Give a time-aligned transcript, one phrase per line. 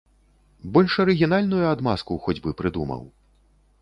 [0.77, 3.01] Больш арыгінальную адмазку хоць бы прыдумаў.